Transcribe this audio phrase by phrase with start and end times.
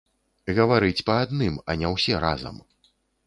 [0.59, 2.55] Гаварыць па адным, а не ўсе разам.